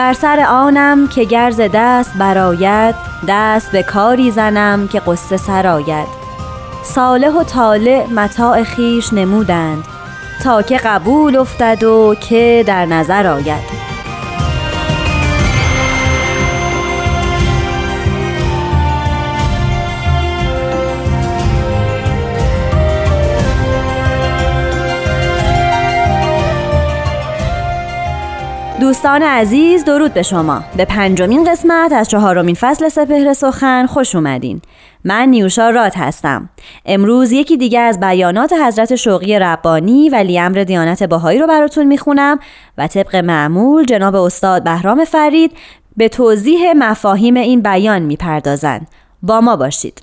[0.00, 2.94] بر سر آنم که گرز دست براید
[3.28, 6.06] دست به کاری زنم که قصه سراید
[6.82, 9.84] صالح و طالع متاع خیش نمودند
[10.44, 13.79] تا که قبول افتد و که در نظر آید.
[28.80, 30.62] دوستان عزیز درود به شما.
[30.76, 34.60] به پنجمین قسمت از چهارمین فصل سپهر سخن خوش اومدین.
[35.04, 36.48] من نیوشا رات هستم.
[36.86, 42.38] امروز یکی دیگه از بیانات حضرت شوقی ربانی ولی امر دیانت باهایی رو براتون می‌خونم
[42.78, 45.52] و طبق معمول جناب استاد بهرام فرید
[45.96, 48.86] به توضیح مفاهیم این بیان می‌پردازند.
[49.22, 50.02] با ما باشید.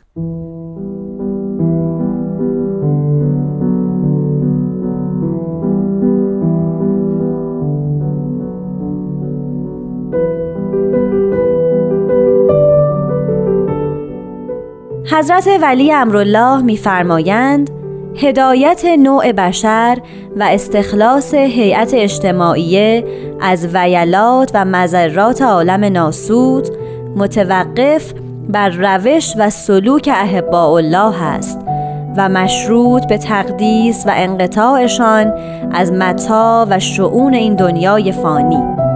[15.12, 17.70] حضرت ولی امرالله میفرمایند
[18.16, 19.98] هدایت نوع بشر
[20.38, 23.04] و استخلاص هیئت اجتماعیه
[23.42, 26.68] از ویلات و مذرات عالم ناسود
[27.16, 28.14] متوقف
[28.50, 31.60] بر روش و سلوک احباء الله است
[32.18, 35.34] و مشروط به تقدیس و انقطاعشان
[35.72, 38.87] از متا و شعون این دنیای فانی.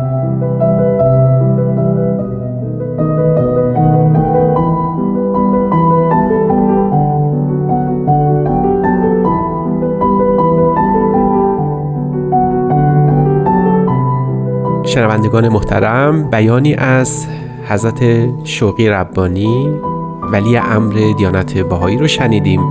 [14.92, 17.28] شنوندگان محترم بیانی از
[17.68, 19.68] حضرت شوقی ربانی
[20.32, 22.62] ولی امر دیانت بهایی رو شنیدیم.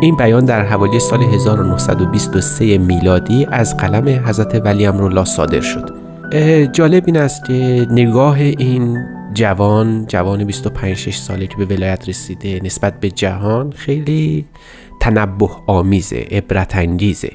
[0.00, 5.94] این بیان در حوالی سال 1923 میلادی از قلم حضرت ولی امرالله صادر شد.
[6.72, 8.98] جالب این است که نگاه این
[9.34, 14.44] جوان جوان 25 6 ساله که به ولایت رسیده نسبت به جهان خیلی
[15.00, 17.30] تنبه آمیزه عبرت انگیزه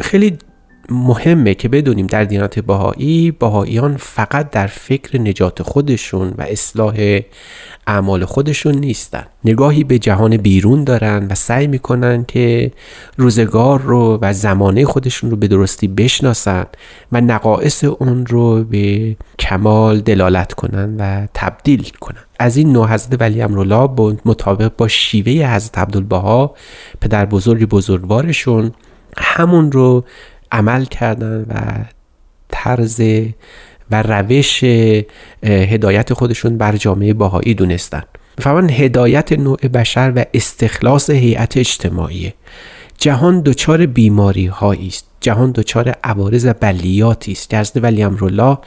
[0.00, 0.38] خیلی
[0.90, 7.20] مهمه که بدونیم در دیانت بهایی بهاییان فقط در فکر نجات خودشون و اصلاح
[7.86, 9.26] اعمال خودشون نیستن.
[9.44, 12.72] نگاهی به جهان بیرون دارن و سعی می‌کنن که
[13.16, 16.66] روزگار رو و زمانه خودشون رو به درستی بشناسن
[17.12, 22.24] و نقائص اون رو به کمال دلالت کنن و تبدیل کنن.
[22.38, 26.54] از این نوع حضرت ولی امرالله مطابق با شیوه حضرت عبدالبها
[27.00, 28.72] پدر بزرگ بزرگوارشون
[29.16, 30.04] همون رو
[30.52, 31.54] عمل کردن و
[32.48, 33.00] طرز
[33.90, 34.64] و روش
[35.44, 38.02] هدایت خودشون بر جامعه باهایی دونستن.
[38.38, 42.32] فرمان هدایت نوع بشر و استخلاص هیئت اجتماعی.
[42.98, 44.50] جهان دچار بیماری
[44.88, 45.06] است.
[45.20, 47.50] جهان دچار عوارض و بلیاتی است.
[47.50, 48.58] که ولی امرالله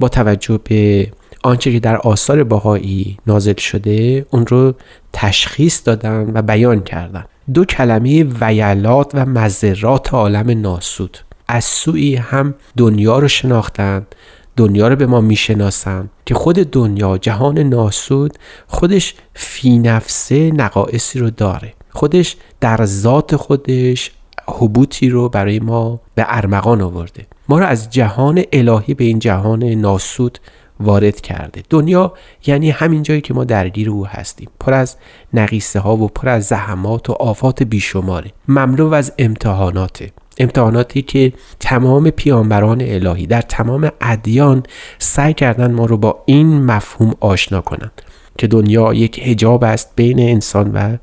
[0.00, 1.10] با توجه به
[1.42, 4.74] آنچه که در آثار باهایی نازل شده اون رو
[5.12, 7.24] تشخیص دادن و بیان کردن.
[7.54, 11.18] دو کلمه ویلات و مذرات عالم ناسود.
[11.48, 14.14] از سوی هم دنیا رو شناختند
[14.56, 18.32] دنیا رو به ما می‌شناسن که خود دنیا جهان ناسود
[18.66, 21.74] خودش فی نفسه نقائصی رو داره.
[21.90, 24.10] خودش در ذات خودش
[24.48, 27.26] حبوطی رو برای ما به ارمغان آورده.
[27.48, 30.38] ما رو از جهان الهی به این جهان ناسود
[30.80, 31.62] وارد کرده.
[31.70, 32.12] دنیا
[32.46, 34.48] یعنی همین جایی که ما درگیر او هستیم.
[34.60, 34.96] پر از
[35.34, 38.30] نقیصه ها و پر از زحمات و آفات بیشماره.
[38.48, 40.10] مملو از امتحاناته.
[40.38, 44.62] امتحاناتی که تمام پیامبران الهی در تمام ادیان
[44.98, 48.02] سعی کردن ما رو با این مفهوم آشنا کنند
[48.38, 50.96] که دنیا یک هجاب است بین انسان و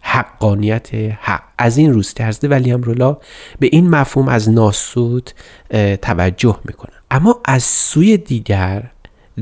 [0.00, 0.88] حقانیت
[1.20, 1.42] حق.
[1.58, 3.16] از این روز حضرت ولی امرولا
[3.58, 5.30] به این مفهوم از ناسود
[6.02, 8.90] توجه می‌کنن اما از سوی دیگر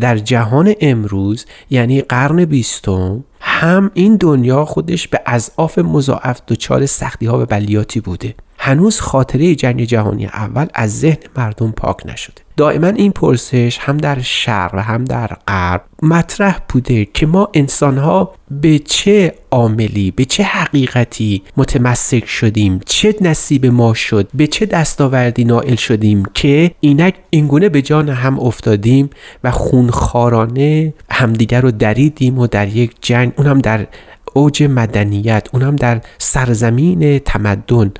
[0.00, 7.26] در جهان امروز یعنی قرن بیستم هم این دنیا خودش به اضعاف مضاعف دچار سختی
[7.26, 8.34] ها و بلیاتی بوده.
[8.58, 12.42] هنوز خاطره جنگ جهانی اول از ذهن مردم پاک نشده.
[12.62, 18.34] دائما این پرسش هم در شرق و هم در غرب مطرح بوده که ما انسانها
[18.50, 25.44] به چه عاملی به چه حقیقتی متمسک شدیم؟ چه نصیب ما شد؟ به چه دستاوردی
[25.44, 29.10] نائل شدیم که اینک اینگونه به جان هم افتادیم
[29.44, 33.86] و خونخارانه همدیگر رو دریدیم و در یک جنگ اونم در
[34.34, 37.92] اوج مدنیت اونم در سرزمین تمدن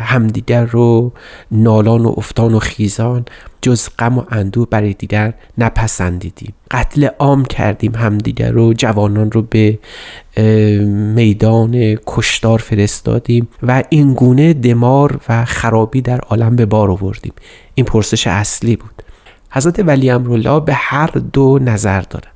[0.00, 1.12] همدیگر رو
[1.50, 3.24] نالان و افتان و خیزان
[3.62, 6.54] جز غم و اندوه برای دیگر نپسندیدیم.
[6.70, 9.78] قتل عام کردیم همدیگر رو جوانان رو به
[11.14, 17.32] میدان کشتار فرستادیم و این گونه دمار و خرابی در عالم به بار آوردیم.
[17.74, 19.02] این پرسش اصلی بود.
[19.50, 22.32] حضرت ولی امرالله به هر دو نظر دارن.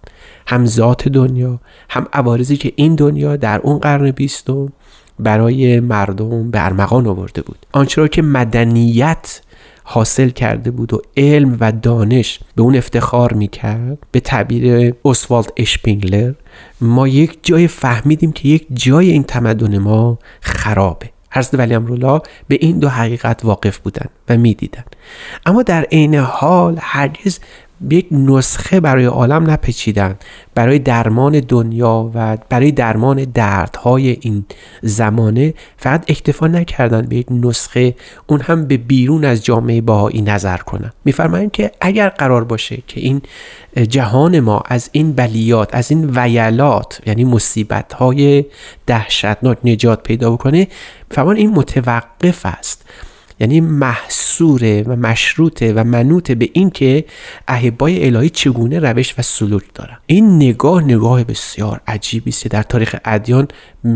[0.47, 1.61] هم ذات دنیا
[1.91, 4.73] هم عوارضی که این دنیا در اون قرن بیستم
[5.19, 7.67] برای مردم به ارمغان آورده بود.
[7.73, 9.41] آنچه را که مدنیت
[9.85, 16.33] حاصل کرده بود و علم و دانش به اون افتخار می‌کرد به تعبیر اسوالد اشپینگلر
[16.81, 21.11] ما یک جای فهمیدیم که یک جای این تمدن ما خرابه.
[21.31, 24.85] حضرت ولی امرالله به این دو حقیقت واقف بودن و می‌دیدن.
[25.47, 27.39] اما در عین حال هرگز
[27.91, 30.15] یک نسخه برای عالم نپچیدن
[30.55, 34.45] برای درمان دنیا و برای درمان دردهای این
[34.83, 37.95] زمانه فقط اکتفا نکردن به یک نسخه
[38.27, 40.93] اون هم به بیرون از جامعه باهایی نظر کنن.
[41.05, 43.23] میفرمایند که اگر قرار باشه که این
[43.89, 48.45] جهان ما از این بلیات از این ویلات یعنی مصیبت های
[48.87, 50.69] دهشتناک نجات پیدا بکنه
[51.11, 52.85] فرمان این متوقف است.
[53.43, 57.05] یعنی محصوره و مشروطه و منوط به این که
[57.49, 59.97] احبای الهی چگونه روش و سلوک دارن.
[60.07, 63.49] این نگاه نگاه بسیار عجیبی است در تاریخ ادیان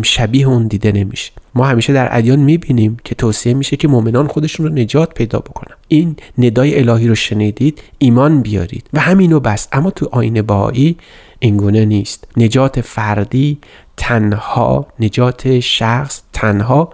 [0.03, 1.33] شبیه اون دیده نمیشه.
[1.55, 5.77] ما همیشه در ادیان می‌بینیم که توصیه میشه که مؤمنان خودشون رو نجات پیدا بکنن.
[5.89, 9.69] این ندای الهی رو شنیدید ایمان بیارید و همینو بس.
[9.73, 10.97] اما تو آین بهایی
[11.39, 12.29] اینگونه نیست.
[12.37, 13.59] نجات فردی
[13.97, 16.91] تنها نجات شخص تنها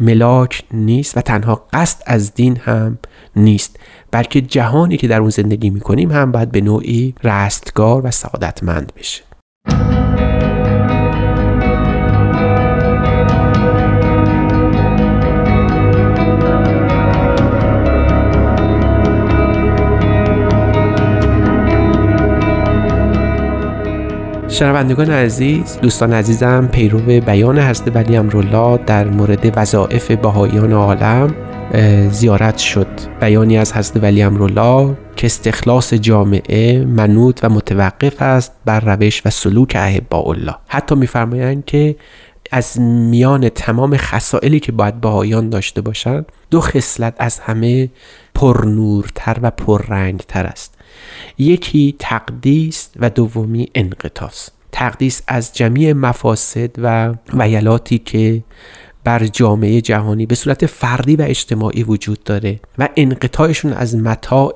[0.00, 2.98] ملاک نیست و تنها قصد از دین هم
[3.36, 3.78] نیست
[4.10, 9.22] بلکه جهانی که در اون زندگی می‌کنیم هم باید به نوعی رستگار و سعادتمند بشه.
[24.62, 31.34] شنوندگان عزیز دوستان عزیزم پیرو بیان حضرت ولی امرالله در مورد وظایف بهاییان عالم
[32.10, 32.86] زیارت شد.
[33.20, 39.30] بیانی از حضرت ولی امرالله که استخلاص جامعه منوط و متوقف است بر روش و
[39.30, 41.96] سلوک احباء الله حتی میفرمایند که
[42.50, 47.90] از میان تمام خسائلی که باید بهاییان داشته باشند دو خصلت از همه
[48.34, 50.71] پرنورتر و پررنگتر است.
[51.38, 58.42] یکی تقدیس و دومی انقطاس تقدیس از جمعی مفاسد و ویلاتی که
[59.04, 64.54] بر جامعه جهانی به صورت فردی و اجتماعی وجود داره و انقطاعشون از متاع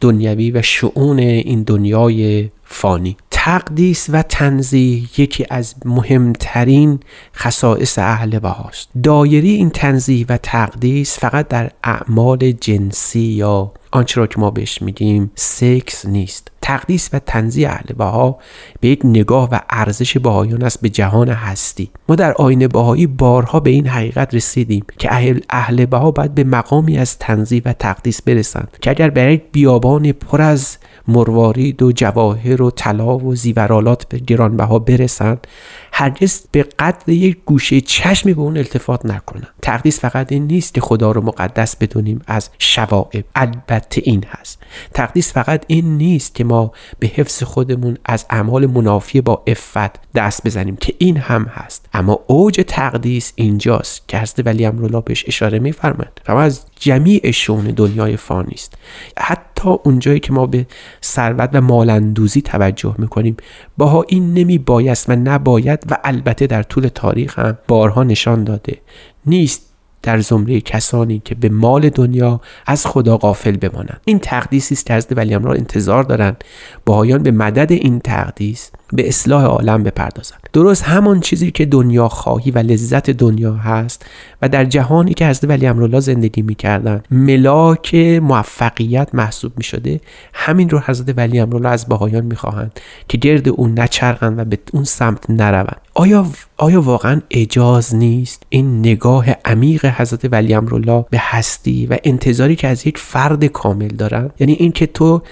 [0.00, 3.16] دنیوی و شعون این دنیای فانی.
[3.30, 7.00] تقدیس و تنزیه یکی از مهمترین
[7.36, 8.88] خصائص اهل بهاست.
[9.02, 14.82] دایری این تنزیه و تقدیس فقط در اعمال جنسی یا آنچه را که ما بهش
[14.82, 16.50] میگیم سکس نیست.
[16.62, 18.38] تقدیس و تنزیه اهل بها
[18.80, 21.90] به یک نگاه و ارزش بهایان است به جهان هستی.
[22.08, 26.44] ما در آین بهایی بارها به این حقیقت رسیدیم که اهل, اهل بها باید به
[26.44, 30.78] مقامی از تنزیه و تقدیس برسند که اگر برای بیابان پر از
[31.08, 35.46] مروارید و جواهر و طلا و زیورالات به گرانبها برسند
[35.92, 40.80] هرگز به قدر یک گوشه چشمی به اون التفات نکنن تقدیس فقط این نیست که
[40.80, 44.62] خدا رو مقدس بدونیم از شوائب البته این هست.
[44.94, 50.46] تقدیس فقط این نیست که ما به حفظ خودمون از اعمال منافی با افت دست
[50.46, 51.88] بزنیم که این هم هست.
[51.92, 57.64] اما اوج تقدیس اینجاست که حضرت ولی امرالله بهش اشاره میفرمند و از جمیع شون
[57.64, 58.74] دنیای فانی است.
[59.18, 60.66] حتی اونجایی که ما به
[61.04, 63.36] ثروت و مالندوزی توجه می‌کنیم
[63.76, 68.78] باها این نمی بایست و نباید و البته در طول تاریخ هم بارها نشان داده.
[69.26, 69.75] نیست
[70.06, 74.00] در زمره کسانی که به مال دنیا از خدا غافل بمانند.
[74.04, 76.44] این تقدیسی است که حضرت ولی را انتظار دارند
[76.86, 80.40] باهایان به مدد این تقدیس به اصلاح عالم بپردازند.
[80.52, 84.06] درست همان چیزی که دنیا خواهی و لذت دنیا هست
[84.42, 90.00] و در جهانی که حضرت ولی امرالله زندگی می‌کردند ملاک موفقیت محسوب می شده
[90.34, 94.84] همین رو حضرت ولی امرالله از بهایان می‌خواهند که گرد اون نچرخند و به اون
[94.84, 95.80] سمت نروند.
[95.98, 96.26] آیا
[96.56, 102.68] آیا واقعا اجاز نیست این نگاه عمیق حضرت ولی امرالله به هستی و انتظاری که
[102.68, 105.22] از یک فرد کامل دارن یعنی اینکه تو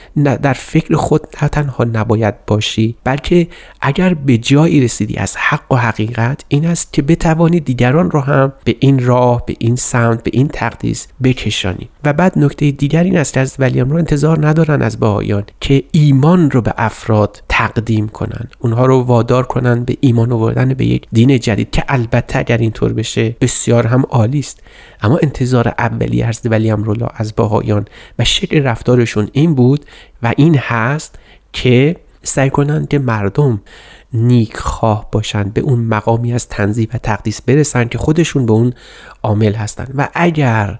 [0.42, 3.48] در فکر خود نه تنها نباید باشی بلکه
[3.80, 8.52] اگر به جایی رسیدی از حق و حقیقت این است که بتوانی دیگران را هم
[8.64, 11.88] به این راه به این سمت به این تقدیس بکشانی.
[12.04, 15.84] و بعد نکته دیگر این است که از ولی امرالله انتظار ندارن از بهایان که
[15.92, 18.48] ایمان رو به افراد تقدیم کنن.
[18.58, 22.92] اونها رو وادار کنن به ایمان آوردن به یک دین جدید که البته اگر اینطور
[22.92, 24.60] بشه بسیار هم عالی است.
[25.02, 27.84] اما انتظار اولی از ولی امرالله از بهایان
[28.18, 29.84] و شکل رفتارشون این بود
[30.22, 31.18] و این هست
[31.52, 33.62] که سعی کنند که مردم
[34.12, 38.72] نیک خواه باشند به اون مقامی از تنظیم و تقدیس برسند که خودشون به اون
[39.22, 39.92] عامل هستند.
[39.94, 40.78] و اگر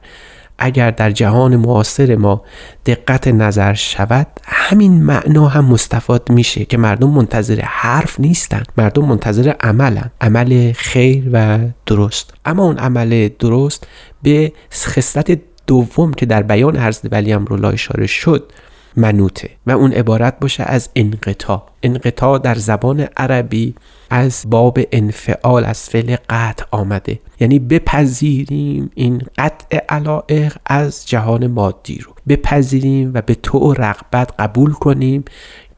[0.59, 2.43] اگر در جهان معاصر ما
[2.87, 4.27] دقت نظر شود
[4.75, 8.63] همین معنا هم مستفاد میشه که مردم منتظر حرف نیستن.
[8.77, 10.11] مردم منتظر عملن.
[10.21, 12.35] عمل خیر و درست.
[12.45, 13.87] اما اون عمل درست
[14.23, 18.53] به خصلت دوم که در بیان حضرت ولی امرالله اشاره شد
[18.97, 21.67] منوته و اون عبارت باشه از انقطاع.
[21.83, 23.75] انقطاع در زبان عربی
[24.11, 27.21] از باب انفعال از فعل قطع آمده.
[27.41, 32.15] یعنی بپذیریم این قطع علائق از جهان مادی رو.
[32.29, 35.25] بپذیریم و به تو رغبت قبول کنیم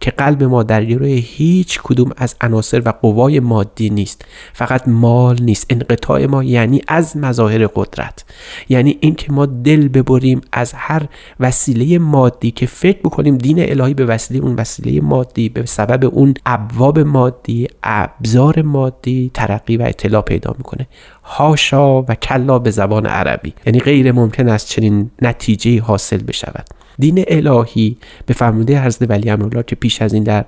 [0.01, 4.25] که قلب ما در گروه هیچ کدوم از عناصر و قوای مادی نیست.
[4.53, 5.67] فقط مال نیست.
[5.71, 8.25] انقطاع ما یعنی از مظاهر قدرت.
[8.69, 11.03] یعنی اینکه ما دل ببریم از هر
[11.41, 16.35] وسیله مادی که فکر بکنیم دین الهی به وسیله اون وسیله مادی به سبب اون
[16.47, 20.87] ابواب مادی ابزار مادی ترقی و اطلاع پیدا می‌کنه.
[21.27, 23.55] هاشا و کلا به زبان عربی.
[23.67, 26.67] یعنی غیر ممکن است چنین نتیجه حاصل بشود.
[26.99, 30.45] دین الهی به فرموده حضرت ولی امرالله که پیش از این در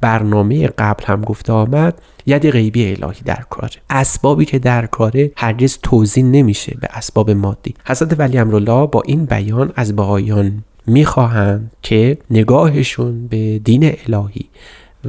[0.00, 3.72] برنامه قبل هم گفته آمد ید غیبی الهی در کاره.
[3.90, 7.74] اسبابی که در کاره هرگز توضیح نمیشه به اسباب مادی.
[7.86, 14.48] حضرت ولی امرالله با این بیان از بهایان می‌خواهند که نگاهشون به دین الهی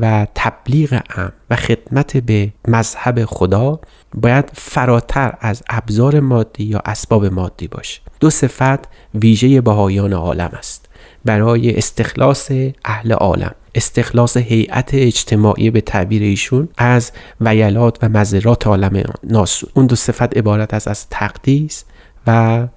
[0.01, 3.79] و تبلیغ ام و خدمت به مذهب خدا
[4.13, 8.01] باید فراتر از ابزار مادی یا اسباب مادی باشه.
[8.19, 8.79] دو صفت
[9.15, 10.89] ویژه بهایان عالم است.
[11.25, 12.51] برای استخلاص
[12.85, 17.11] اهل عالم استخلاص هیئت اجتماعی به تعبیر ایشون از
[17.41, 19.71] ویلات و مذرات عالم ناسود.
[19.73, 21.85] اون دو صفت عبارت است از تقدیس
[22.27, 22.67] و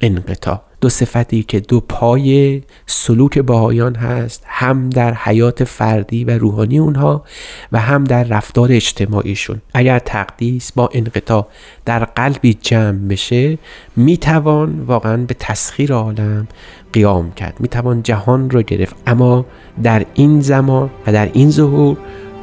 [0.00, 0.65] انقطاع.
[0.80, 7.24] دو صفتی که دو پای سلوک باهایان هست هم در حیات فردی و روحانی اونها
[7.72, 9.60] و هم در رفتار اجتماعیشون.
[9.74, 11.46] اگر تقدیس با انقطاع
[11.84, 13.58] در قلبی جمع بشه
[13.96, 16.48] می‌توان واقعا به تسخیر عالم
[16.92, 17.56] قیام کرد.
[17.60, 18.96] می‌توان جهان رو گرفت.
[19.06, 19.46] اما
[19.82, 21.96] در این زمان و در این ظهور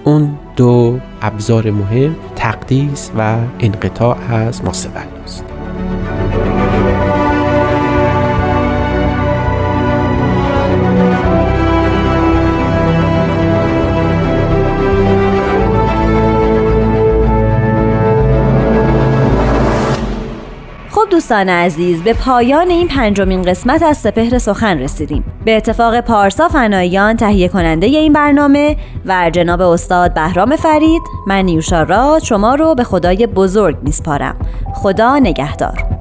[0.03, 4.91] اون دو ابزار مهم تقدیس و انقطاع از ماسول
[5.23, 5.52] است
[21.13, 25.24] دوستان عزیز به پایان این پنجمین قسمت از سپهر سخن رسیدیم.
[25.46, 31.84] به اتفاق پارسا فنایان تهیه کننده این برنامه و جناب استاد بهرام فرید من نیوشا
[31.84, 34.36] را شما رو به خدای بزرگ میسپارم.
[34.75, 35.92] خدا نگهدار.